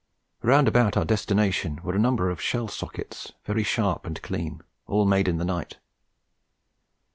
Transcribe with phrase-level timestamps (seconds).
[0.41, 5.05] Round about our destination were a number of shell sockets, very sharp and clean, all
[5.05, 5.77] made in the night.